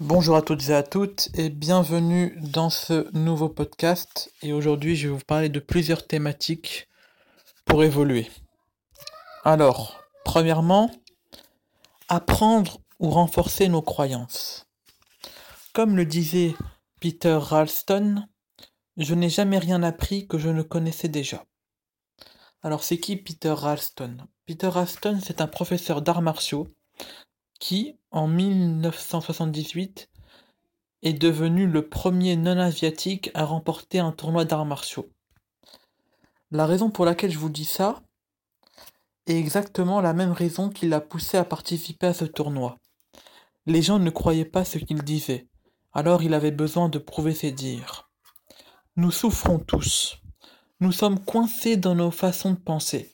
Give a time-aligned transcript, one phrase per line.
[0.00, 4.32] Bonjour à toutes et à toutes et bienvenue dans ce nouveau podcast.
[4.42, 6.86] Et aujourd'hui, je vais vous parler de plusieurs thématiques
[7.64, 8.30] pour évoluer.
[9.42, 10.88] Alors, premièrement,
[12.06, 14.68] apprendre ou renforcer nos croyances.
[15.72, 16.54] Comme le disait
[17.00, 18.24] Peter Ralston,
[18.98, 21.44] je n'ai jamais rien appris que je ne connaissais déjà.
[22.62, 24.18] Alors, c'est qui Peter Ralston?
[24.46, 26.68] Peter Ralston, c'est un professeur d'arts martiaux
[27.58, 30.08] qui, en 1978,
[31.02, 35.08] est devenu le premier non-asiatique à remporter un tournoi d'arts martiaux.
[36.50, 38.02] La raison pour laquelle je vous dis ça
[39.26, 42.78] est exactement la même raison qui l'a poussé à participer à ce tournoi.
[43.66, 45.46] Les gens ne croyaient pas ce qu'il disait,
[45.92, 48.08] alors il avait besoin de prouver ses dires.
[48.96, 50.18] Nous souffrons tous.
[50.80, 53.12] Nous sommes coincés dans nos façons de penser,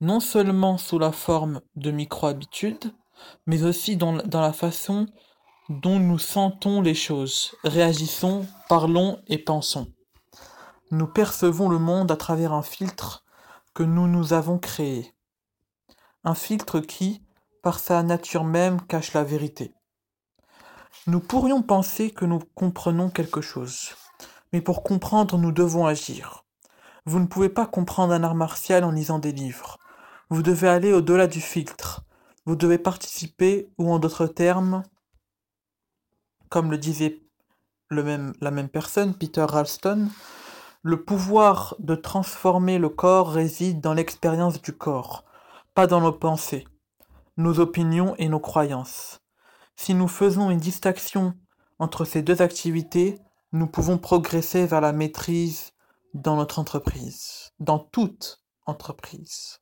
[0.00, 2.92] non seulement sous la forme de micro-habitudes,
[3.46, 5.06] mais aussi dans, la façon
[5.68, 9.92] dont nous sentons les choses, réagissons, parlons et pensons.
[10.90, 13.24] Nous percevons le monde à travers un filtre
[13.74, 15.14] que nous nous avons créé.
[16.24, 17.22] Un filtre qui,
[17.62, 19.74] par sa nature même, cache la vérité.
[21.06, 23.90] Nous pourrions penser que nous comprenons quelque chose,
[24.52, 26.44] mais pour comprendre, nous devons agir.
[27.04, 29.78] Vous ne pouvez pas comprendre un art martial en lisant des livres.
[30.30, 32.02] Vous devez aller au-delà du filtre,
[32.48, 34.82] vous devez participer, ou en d'autres termes,
[36.48, 37.20] comme le disait
[37.90, 40.08] la même personne, Peter Ralston,
[40.80, 45.26] le pouvoir de transformer le corps réside dans l'expérience du corps,
[45.74, 46.66] pas dans nos pensées,
[47.36, 49.20] nos opinions et nos croyances.
[49.76, 51.34] Si nous faisons une distinction
[51.78, 53.18] entre ces deux activités,
[53.52, 55.72] nous pouvons progresser vers la maîtrise
[56.14, 59.60] dans notre entreprise, dans toute entreprise.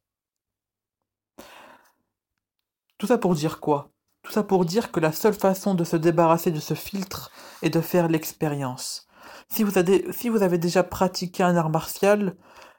[2.99, 3.91] Tout ça pour dire quoi?
[4.23, 7.31] Tout ça pour dire que la seule façon de se débarrasser de ce filtre
[7.63, 9.07] est de faire l'expérience.
[9.49, 9.77] Si vous,
[10.43, 12.37] avez, déjà pratiqué un art martial,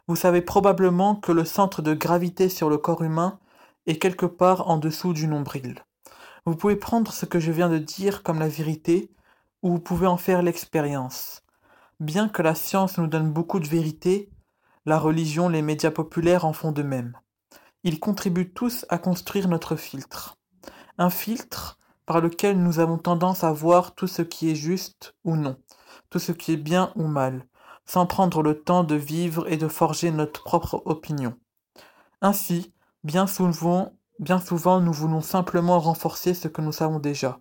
[0.07, 3.39] vous savez probablement que le centre de gravité sur le corps humain
[3.85, 5.85] est quelque part en dessous du nombril.
[6.45, 9.11] Vous pouvez prendre ce que je viens de dire comme la vérité,
[9.61, 11.43] ou vous pouvez en faire l'expérience.
[11.99, 14.29] Bien que la science nous donne beaucoup de vérité,
[14.85, 17.17] la religion, les médias populaires en font de même.
[17.87, 20.35] Ils contribuent tous à construire notre filtre.
[20.97, 25.37] Un filtre par lequel nous avons tendance à voir tout ce qui est juste ou
[25.37, 25.55] non,
[26.09, 27.47] tout ce qui est bien ou mal,
[27.85, 31.39] sans prendre le temps de vivre et de forger notre propre opinion.
[32.19, 32.73] Ainsi,
[33.05, 37.39] bien souvent, bien souvent nous voulons simplement renforcer ce que nous savons déjà,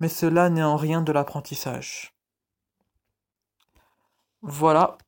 [0.00, 2.16] mais cela n'est en rien de l'apprentissage.
[4.42, 4.98] Voilà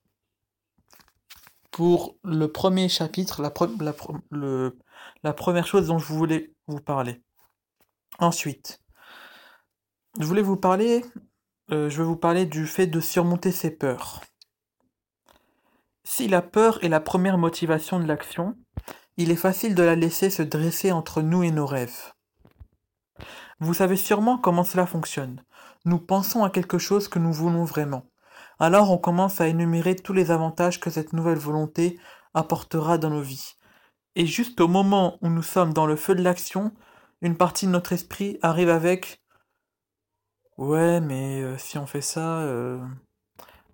[1.77, 3.51] pour le premier chapitre, la,
[5.35, 7.21] première chose dont je voulais vous parler.
[8.19, 8.81] Ensuite,
[10.19, 11.05] je voulais vous parler,
[11.71, 14.23] euh, je vais vous parler du fait de surmonter ses peurs.
[16.03, 18.57] Si la peur est la première motivation de l'action,
[19.19, 22.15] il est facile de la laisser se dresser entre nous et nos rêves.
[23.61, 25.45] Vous savez sûrement comment cela fonctionne.
[25.85, 28.07] Nous pensons à quelque chose que nous voulons vraiment.
[28.59, 31.99] Alors on commence à énumérer tous les avantages que cette nouvelle volonté
[32.35, 33.57] apportera dans nos vies.
[34.15, 36.73] Et juste au moment où nous sommes dans le feu de l'action,
[37.21, 39.23] une partie de notre esprit arrive avec
[40.57, 42.39] Ouais, mais euh, si on fait ça...
[42.39, 42.79] Euh,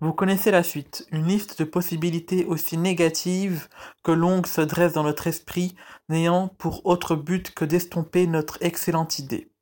[0.01, 3.69] vous connaissez la suite, une liste de possibilités aussi négatives
[4.03, 5.75] que longues se dresse dans notre esprit,
[6.09, 9.52] n'ayant pour autre but que d'estomper notre excellente idée.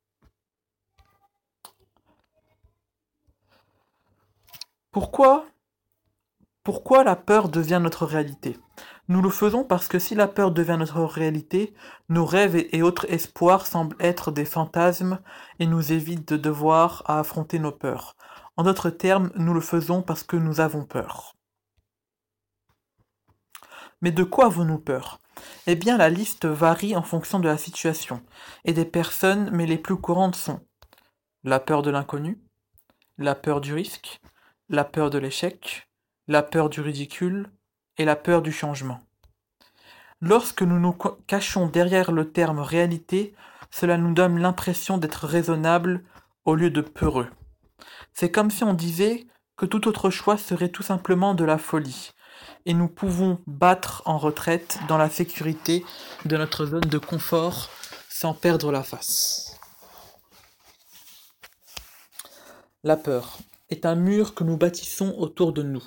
[4.91, 5.45] Pourquoi
[6.63, 8.57] Pourquoi la peur devient notre réalité?
[9.07, 11.73] Nous le faisons parce que si la peur devient notre réalité,
[12.09, 15.21] nos rêves et autres espoirs semblent être des fantasmes
[15.59, 18.17] et nous évitent de devoir affronter nos peurs.
[18.57, 21.37] En d'autres termes, nous le faisons parce que nous avons peur.
[24.01, 25.21] Mais de quoi avons-nous peur?
[25.67, 28.21] Eh bien, la liste varie en fonction de la situation
[28.65, 30.59] et des personnes, mais les plus courantes sont
[31.45, 32.43] la peur de l'inconnu,
[33.17, 34.19] la peur du risque,
[34.71, 35.89] la peur de l'échec,
[36.29, 37.51] la peur du ridicule
[37.97, 39.01] et la peur du changement.
[40.21, 40.95] Lorsque nous nous
[41.27, 43.35] cachons derrière le terme réalité,
[43.69, 46.05] cela nous donne l'impression d'être raisonnable
[46.45, 47.27] au lieu de peureux.
[48.13, 49.27] C'est comme si on disait
[49.57, 52.11] que tout autre choix serait tout simplement de la folie,
[52.65, 55.83] et nous pouvons battre en retraite dans la sécurité
[56.23, 57.69] de notre zone de confort
[58.07, 59.59] sans perdre la face.
[62.83, 63.37] La peur
[63.71, 65.83] est un mur que nous bâtissons autour de nous.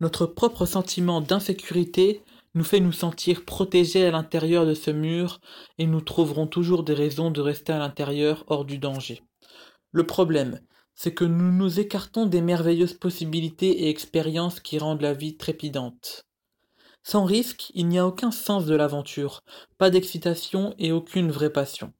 [0.00, 2.22] Notre propre sentiment d'insécurité
[2.54, 5.40] nous fait nous sentir protégés à l'intérieur de ce mur
[5.78, 9.22] et nous trouverons toujours des raisons de rester à l'intérieur hors du danger.
[9.92, 10.60] Le problème,
[10.94, 16.26] c'est que nous nous écartons des merveilleuses possibilités et expériences qui rendent la vie trépidante.
[17.04, 19.42] Sans risque, il n'y a aucun sens de l'aventure,
[19.78, 21.92] pas d'excitation et aucune vraie passion.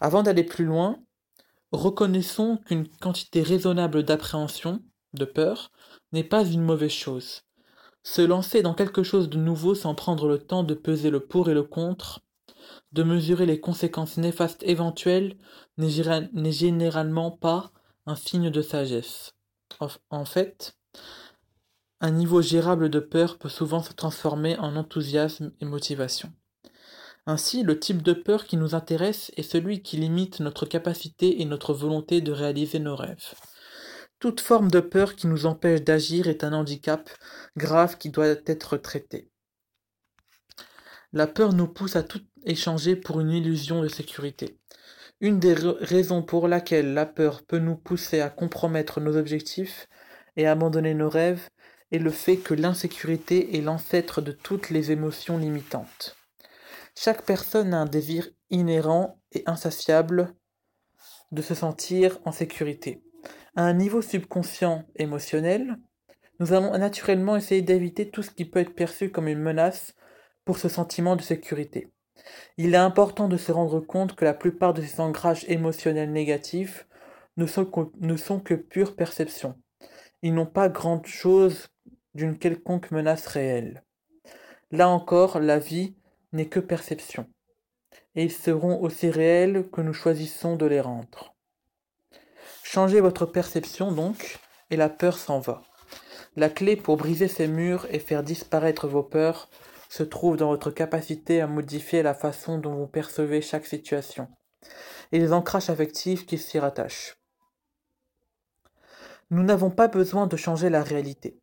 [0.00, 0.98] Avant d'aller plus loin,
[1.74, 4.82] reconnaissons qu'une quantité raisonnable d'appréhension,
[5.12, 5.70] de peur,
[6.12, 7.42] n'est pas une mauvaise chose.
[8.02, 11.48] Se lancer dans quelque chose de nouveau sans prendre le temps de peser le pour
[11.48, 12.20] et le contre,
[12.92, 15.36] de mesurer les conséquences néfastes éventuelles,
[15.78, 17.72] n'est généralement pas
[18.06, 19.34] un signe de sagesse.
[20.10, 20.76] En fait,
[22.00, 26.32] un niveau gérable de peur peut souvent se transformer en enthousiasme et motivation.
[27.26, 31.46] Ainsi, le type de peur qui nous intéresse est celui qui limite notre capacité et
[31.46, 33.34] notre volonté de réaliser nos rêves.
[34.18, 37.10] Toute forme de peur qui nous empêche d'agir est un handicap
[37.56, 39.30] grave qui doit être traité.
[41.12, 44.58] La peur nous pousse à tout échanger pour une illusion de sécurité.
[45.20, 49.88] Une des raisons pour laquelle la peur peut nous pousser à compromettre nos objectifs
[50.36, 51.48] et abandonner nos rêves
[51.90, 56.16] est le fait que l'insécurité est l'ancêtre de toutes les émotions limitantes.
[56.96, 60.34] Chaque personne a un désir inhérent et insatiable
[61.32, 63.02] de se sentir en sécurité.
[63.56, 65.76] À un niveau subconscient émotionnel,
[66.40, 69.94] nous allons naturellement essayer d'éviter tout ce qui peut être perçu comme une menace
[70.44, 71.92] pour ce sentiment de sécurité.
[72.58, 76.86] Il est important de se rendre compte que la plupart de ces ancrages émotionnels négatifs
[77.36, 77.64] ne sont
[78.40, 79.56] que, pure perception.
[80.22, 81.68] Ils n'ont pas grand-chose
[82.14, 83.82] d'une quelconque menace réelle.
[84.70, 85.96] Là encore, la vie
[86.34, 87.26] n'est que perception,
[88.14, 91.34] et ils seront aussi réels que nous choisissons de les rendre.
[92.62, 94.38] Changez votre perception donc,
[94.70, 95.62] et la peur s'en va.
[96.36, 99.48] La clé pour briser ces murs et faire disparaître vos peurs
[99.88, 104.28] se trouve dans votre capacité à modifier la façon dont vous percevez chaque situation,
[105.12, 107.16] et les ancrages affectifs qui s'y rattachent.
[109.30, 111.38] Nous n'avons pas besoin de changer la réalité,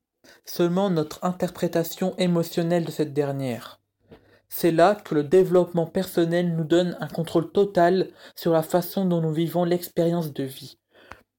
[0.45, 3.80] seulement notre interprétation émotionnelle de cette dernière.
[4.53, 9.21] C'est là que le développement personnel nous donne un contrôle total sur la façon dont
[9.21, 10.77] nous vivons l'expérience de vie.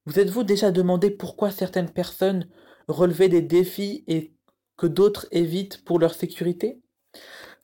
[0.07, 2.49] Vous êtes-vous déjà demandé pourquoi certaines personnes
[2.89, 4.35] relevaient des défis et
[4.79, 6.81] que d'autres évitent pour leur sécurité?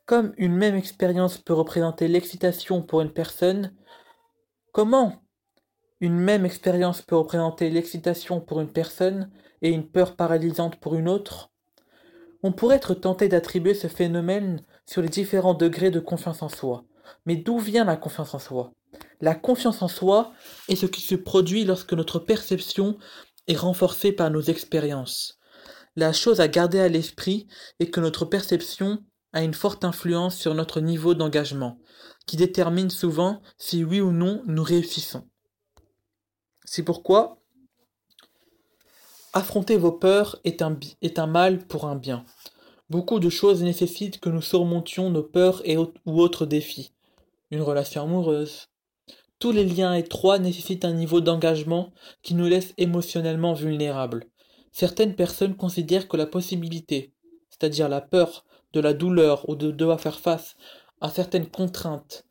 [0.05, 3.75] Comme une même expérience peut représenter l'excitation pour une personne,
[4.73, 5.23] comment
[6.01, 9.31] une même expérience peut représenter l'excitation pour une personne
[9.63, 11.51] et une peur paralysante pour une autre?
[12.43, 16.85] On pourrait être tenté d'attribuer ce phénomène sur les différents degrés de confiance en soi.
[17.27, 18.73] Mais d'où vient la confiance en soi?
[19.21, 20.33] La confiance en soi
[20.69, 22.97] est ce qui se produit lorsque notre perception
[23.49, 25.39] est renforcée par nos expériences.
[25.95, 27.49] La chose à garder à l'esprit
[27.81, 31.79] est que notre perception a une forte influence sur notre niveau d'engagement,
[32.27, 35.29] qui détermine souvent si oui ou non nous réussissons.
[36.65, 37.43] C'est pourquoi
[39.35, 42.25] affronter vos peurs est un, est un mal pour un bien.
[42.91, 46.93] Beaucoup de choses nécessitent que nous surmontions nos peurs et ou autres défis.
[47.51, 48.69] Une relation amoureuse.
[49.39, 51.93] Tous les liens étroits nécessitent un niveau d'engagement
[52.23, 54.25] qui nous laisse émotionnellement vulnérables.
[54.73, 57.13] Certaines personnes considèrent que la possibilité,
[57.51, 60.57] c'est-à-dire la peur de la douleur ou de devoir faire face
[61.03, 62.25] à certaines contraintes,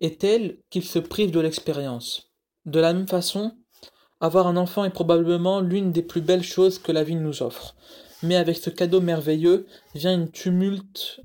[0.00, 2.32] est telle qu'ils se privent de l'expérience.
[2.66, 3.52] De la même façon,
[4.20, 7.76] avoir un enfant est probablement l'une des plus belles choses que la vie nous offre.
[8.22, 11.20] Mais avec ce cadeau merveilleux vient une tumulte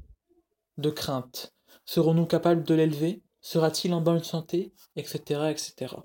[0.78, 1.54] de crainte.
[1.86, 3.22] Serons-nous capables de l'élever?
[3.42, 4.74] Sera-t-il en bonne santé?
[4.96, 5.20] Etc.
[5.50, 5.96] etc.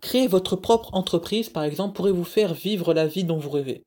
[0.00, 3.84] Créer votre propre entreprise, par exemple, pourrait vous faire vivre la vie dont vous rêvez.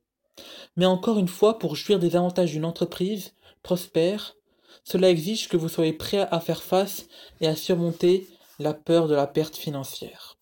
[0.76, 4.36] Mais encore une fois, pour jouir des avantages d'une entreprise prospère,
[4.84, 7.08] cela exige que vous soyez prêt à faire face
[7.42, 8.28] et à surmonter
[8.60, 10.33] la peur de la perte financière.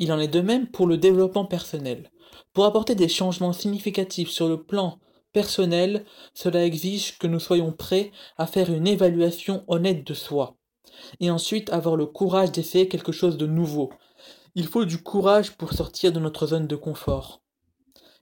[0.00, 2.10] Il en est de même pour le développement personnel.
[2.54, 4.98] Pour apporter des changements significatifs sur le plan
[5.34, 10.56] personnel, cela exige que nous soyons prêts à faire une évaluation honnête de soi,
[11.20, 13.90] et ensuite avoir le courage d'essayer quelque chose de nouveau.
[14.54, 17.42] Il faut du courage pour sortir de notre zone de confort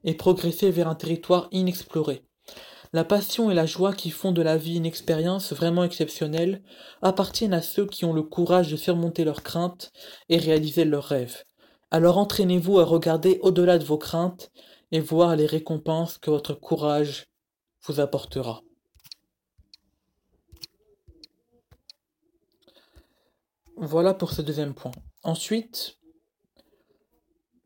[0.02, 2.25] et progresser vers un territoire inexploré.
[2.92, 6.61] La passion et la joie qui font de la vie une expérience vraiment exceptionnelle
[7.02, 9.92] appartiennent à ceux qui ont le courage de surmonter leurs craintes
[10.28, 11.44] et réaliser leurs rêves.
[11.90, 14.50] Alors entraînez-vous à regarder au-delà de vos craintes
[14.92, 17.26] et voir les récompenses que votre courage
[17.83, 18.62] vous apportera.
[23.76, 24.90] Voilà pour ce deuxième point.
[25.23, 25.99] Ensuite,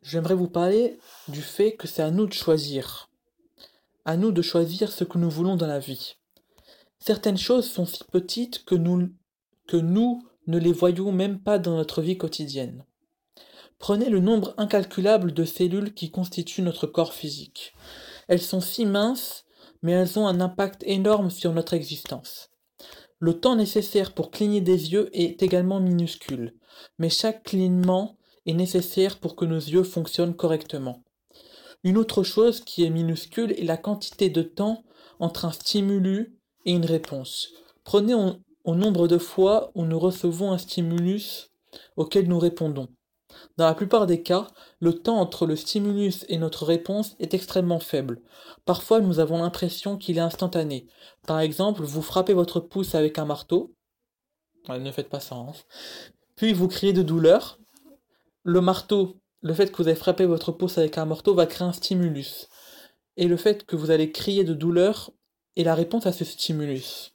[0.02, 0.98] j'aimerais vous parler
[1.28, 3.10] du fait que c'est à nous de choisir.
[4.04, 6.16] À nous de choisir ce que nous voulons dans la vie.
[7.00, 9.10] Certaines choses sont si petites que nous,
[9.66, 12.84] que nous ne les voyons même pas dans notre vie quotidienne.
[13.82, 17.74] Prenez le nombre incalculable de cellules qui constituent notre corps physique.
[18.28, 19.44] Elles sont si minces,
[19.82, 22.50] mais elles ont un impact énorme sur notre existence.
[23.18, 26.54] Le temps nécessaire pour cligner des yeux est également minuscule,
[27.00, 31.02] mais chaque clignement est nécessaire pour que nos yeux fonctionnent correctement.
[31.82, 34.84] Une autre chose qui est minuscule est la quantité de temps
[35.18, 37.48] entre un stimulus et une réponse.
[37.82, 41.50] Prenez au nombre de fois où nous recevons un stimulus
[41.96, 42.86] auquel nous répondons.
[43.56, 44.46] Dans la plupart des cas,
[44.80, 48.20] le temps entre le stimulus et notre réponse est extrêmement faible.
[48.64, 50.86] Parfois, nous avons l'impression qu'il est instantané.
[51.26, 53.74] Par exemple, vous frappez votre pouce avec un marteau.
[54.68, 55.36] ne faites pas ça.
[55.36, 55.52] Hein.
[56.36, 57.58] Puis vous criez de douleur.
[58.42, 61.66] Le marteau, le fait que vous avez frappé votre pouce avec un marteau va créer
[61.66, 62.48] un stimulus.
[63.16, 65.12] Et le fait que vous allez crier de douleur
[65.56, 67.12] est la réponse à ce stimulus.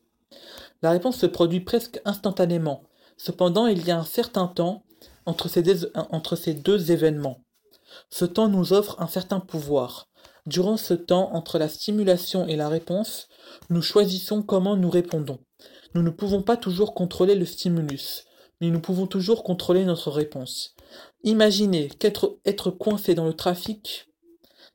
[0.82, 2.84] La réponse se produit presque instantanément.
[3.18, 4.84] Cependant, il y a un certain temps
[5.26, 7.42] entre ces, deux, entre ces deux événements.
[8.10, 10.10] Ce temps nous offre un certain pouvoir.
[10.46, 13.28] Durant ce temps, entre la stimulation et la réponse,
[13.70, 15.40] nous choisissons comment nous répondons.
[15.94, 18.24] Nous ne pouvons pas toujours contrôler le stimulus,
[18.62, 20.76] mais nous pouvons toujours contrôler notre réponse.
[21.24, 24.08] Imaginez qu'être être coincé dans le trafic.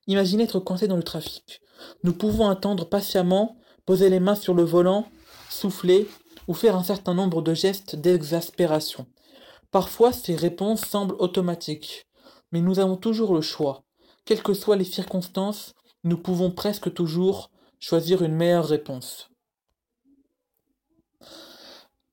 [0.06, 1.60] Imaginez être coincé dans le trafic.
[2.02, 5.06] Nous pouvons attendre patiemment, poser les mains sur le volant,
[5.48, 6.08] souffler
[6.48, 9.06] ou faire un certain nombre de gestes d'exaspération.
[9.72, 12.06] Parfois ces réponses semblent automatiques,
[12.52, 13.84] mais nous avons toujours le choix.
[14.26, 15.74] Quelles que soient les circonstances,
[16.04, 17.50] nous pouvons presque toujours
[17.80, 19.30] choisir une meilleure réponse.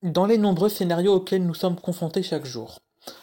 [0.02, 2.80] Dans les nombreux scénarios auxquels nous sommes confrontés chaque jour,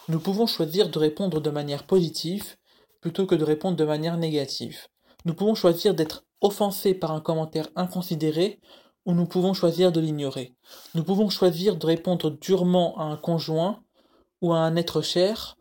[0.09, 2.57] nous pouvons choisir de répondre de manière positive
[3.00, 4.87] plutôt que de répondre de manière négative.
[5.25, 8.61] Nous pouvons choisir d'être offensés par un commentaire inconsidéré
[9.07, 10.55] ou nous pouvons choisir de l'ignorer.
[10.95, 13.83] Nous pouvons choisir de répondre durement à un conjoint
[14.47, 15.57] ou à un être cher,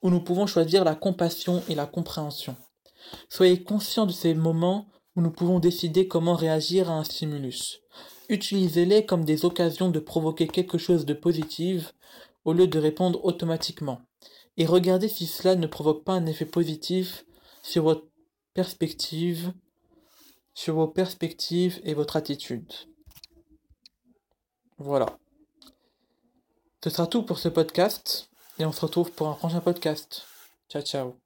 [0.00, 2.56] où nous pouvons choisir la compassion et la compréhension.
[3.28, 7.82] Soyez conscients de ces moments où nous pouvons décider comment réagir à un stimulus.
[8.30, 11.92] Utilisez-les comme des occasions de provoquer quelque chose de positif
[12.46, 14.00] au lieu de répondre automatiquement.
[14.56, 17.26] Et regardez si cela ne provoque pas un effet positif
[17.62, 18.06] sur votre
[18.54, 19.52] perspective,
[20.54, 22.72] sur vos perspectives et votre attitude.
[24.78, 25.18] Voilà.
[26.82, 28.29] Ce sera tout pour ce podcast
[28.60, 30.26] et on se retrouve pour un prochain podcast.
[30.68, 31.19] Ciao ciao.